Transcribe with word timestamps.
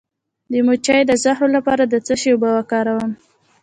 د 0.51 0.53
مچۍ 0.67 0.99
د 1.07 1.11
زهر 1.23 1.47
لپاره 1.57 1.83
د 1.87 1.95
څه 2.05 2.13
شي 2.21 2.29
اوبه 2.33 2.49
وکاروم؟ 2.57 3.11